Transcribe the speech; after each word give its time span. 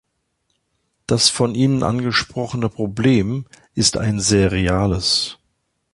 Das 1.05 1.29
von 1.29 1.53
Ihnen 1.53 1.83
angesprochene 1.83 2.69
Problem 2.69 3.45
ist 3.75 3.97
ein 3.97 4.19
sehr 4.19 4.51
reales. 4.51 5.37